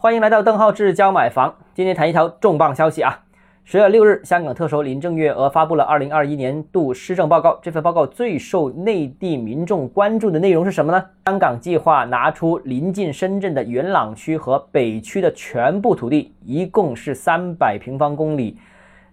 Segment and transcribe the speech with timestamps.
[0.00, 1.52] 欢迎来到邓浩志教买房。
[1.74, 3.18] 今天谈一条重磅消息啊！
[3.64, 7.58] 十月六日，香港特首林郑月娥发布了二零二一年度施政报告。
[7.60, 11.04] 这份报告最受内地民众关注的内容是什么呢？
[11.26, 18.56] 香港计划拿出临近深圳的元朗区和北区的全部土地，一共是三百平方公里，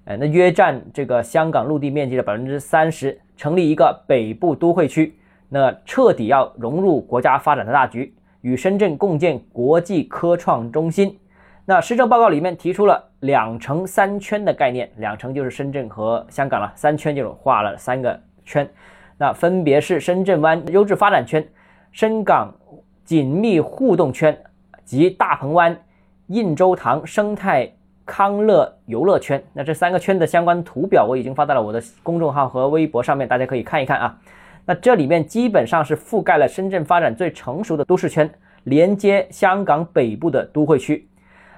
[0.03, 5.17] 呃，那约占这个香港陆地面积的百分之三十，成立一个北部都会区，
[5.49, 8.13] 那彻底要融入国家发展的大局。
[8.45, 11.17] 与深圳共建国际科创中心。
[11.65, 18.69] 那施政报告里面提出了两城三圈的概念，两城就是深圳和香港了，三圈就是画了三个圈。
[19.17, 21.43] 那分别是深圳湾优质发展圈、
[21.91, 22.53] 深港
[23.03, 24.37] 紧密互动圈
[24.83, 25.75] 及大鹏湾
[26.27, 27.67] 印洲塘生态
[28.05, 29.43] 康乐游乐圈。
[29.53, 34.19] 那这三个圈的相关图表我已经发到了我的公众号和微博上面，大家可以看一看啊。
[34.65, 38.29] 那这里面基本上是覆盖了深圳发展最成熟的都市圈，
[38.63, 41.07] 连接香港北部的都会区。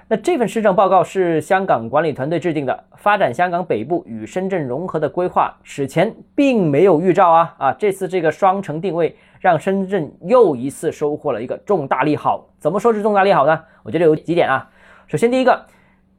[0.08, 7.72] 那这份施政报告是香港管理团队制定的，发展香港北部与深圳融合的规划，此前并没有预兆啊啊！
[7.72, 12.48] 这次这个双城定位，让深圳又一次收获了一个重大利好。
[12.58, 13.62] 怎么说是重大利好呢？
[13.82, 14.70] 我觉得有几点啊。
[15.06, 15.64] 首先，第一个。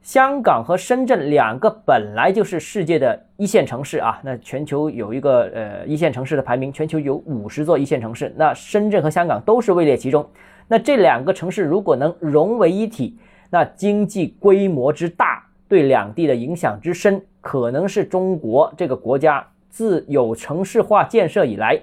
[0.02, 10.26] 香港和深圳两个本来就是世界的一线城市啊，那全球有一个呃一线城市的排名，全球有五十座一线城市，那深圳和香港都是位列其中。
[10.68, 13.18] 那这两个城市如果能融为一体，
[13.50, 21.78] 那经济规模之大，对两地的影响之深，可能是中国这个国家自有城市化建设以来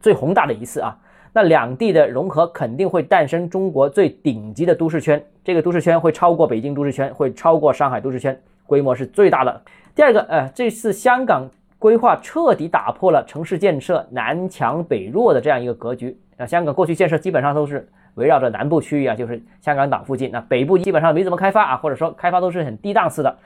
[0.00, 0.98] 最宏大的一次啊。
[1.34, 9.62] 那两地的融合肯定会诞生中国最顶级的都市圈，这个都市圈会超过北京都市圈，会超过上海都市圈，规模是最大的。
[9.94, 16.16] 第二个，呃，这次香港规划彻底打破了城市建设南强北弱的这样一个格局。
[16.36, 23.38] 啊，香港过去建设基本上都是围绕着南部区域啊，就是香港岛附近，那北部基本上没怎么开发啊，或者说开发都是很低档次的。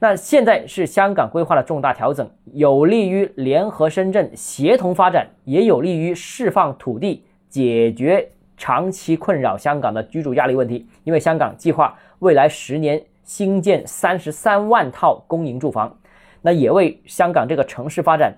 [0.00, 10.86] 那现在是香港规划的重大调整，有利于联合深圳协同发展，也有利于释放土地，解决长期困扰香港的居住压力问题。
[11.02, 15.98] 因为香港计划未来十年新建三十三万套公营住房，
[16.42, 18.32] 那也为香港这个城市发展，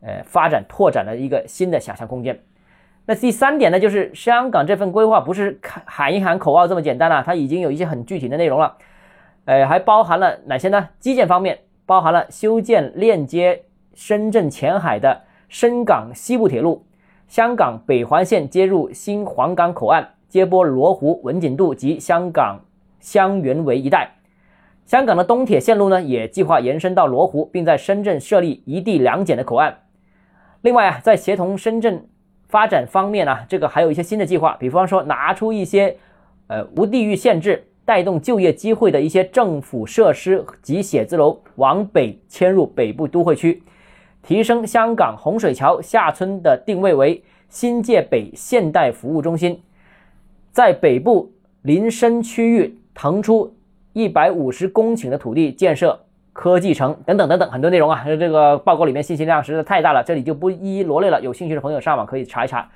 [0.00, 2.40] 呃，发展拓展了一个新的想象空间。
[3.04, 8.78] 那第三点呢，就是香港这份规划不是喊一喊口号这么简单了，它已经有一些很具体的内容了。
[9.44, 10.88] 呃，还包含了哪些呢？
[11.00, 16.86] 基建方面，包含了修建链接深圳前海的深港西部铁路，
[17.26, 22.60] 香港北环线接入新皇岗口岸，接驳罗湖、文锦渡及香港
[23.00, 24.12] 香园围一带。
[24.84, 29.78] 香港的东铁线路呢，也计划延伸到罗湖，并在深圳设立一地两检的口岸。
[30.60, 32.08] 另外啊，在协同深圳
[32.48, 35.96] 发展方面呢，这个还有一些新的计划，比方说拿出一些
[36.46, 37.66] 呃无地域限制。
[37.84, 43.62] 带动就业机会的一些政府设施及写字楼往北迁入北部都会区，
[44.22, 49.60] 提升香港洪水桥下村的定位为新界北现代服务中心，
[50.52, 51.32] 在北部
[51.62, 53.54] 林深区域腾出
[53.92, 55.98] 一百五十公顷的土地建设
[56.32, 62.70] 科技城等等等等很多内容啊，这个报告里面信息量实在太大了，这里就不一一罗列了，有兴趣的朋友上网可以查一查。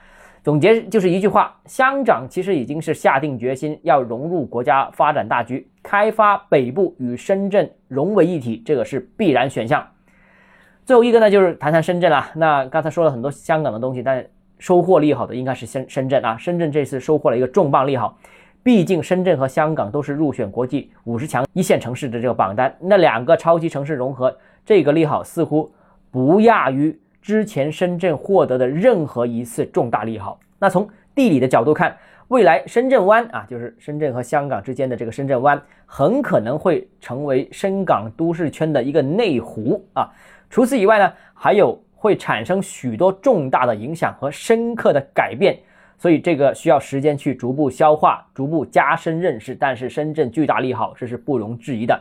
[0.47, 9.85] 总结就是一句话：香港其实已经是下定决心要融入国家发展大局，开发北部与深圳融为一体，这个是必然选项。
[10.85, 12.31] 最后一个呢，就是谈谈深圳了。
[12.37, 14.25] 那刚才说了很多香港的东西，但
[14.61, 16.37] 收获利好的应该是深深圳啊。
[16.39, 18.17] 深圳这次收获了一个重磅利好，
[18.63, 24.33] 毕竟深圳和香港都是入选国际五十强一线城市的这个榜单，那两个超级城市融合，
[24.65, 25.75] 这个利好似乎
[26.13, 26.97] 不亚于。
[27.27, 31.99] 之前深圳获得的任何一次重大利好，那从地理的角度看，
[32.29, 40.09] 未来深圳湾啊，就是深圳和香港之间的这个深圳湾，很可能会成为深港都市圈的一个内湖啊。
[40.49, 45.59] 除此以外呢，还有会产生许多重大的影响和深刻的改变，
[45.99, 49.53] 所以这个需要时间去逐步消化、逐步加深认识。
[49.53, 52.01] 但是深圳巨大利好，这是不容置疑的。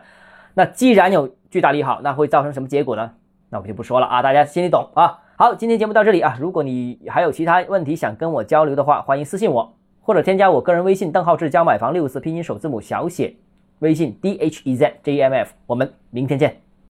[0.53, 3.11] 那既然有巨大利好，那会造成什么结果呢？
[3.55, 5.17] 那我就不说了啊，大家心里懂啊。
[5.37, 6.35] 好，今天节目到这里啊。
[6.37, 13.33] 如果你还有其他问题想跟我交流的话，欢迎私信我，或者添加我个人微信邓浩志教买房六个字拼音首字母小写，
[13.79, 15.53] 微信 d h e z j m f。
[15.67, 16.64] 我们明天见。